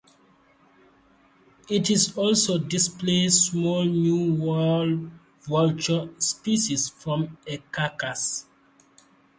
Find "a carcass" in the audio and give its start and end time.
7.45-8.47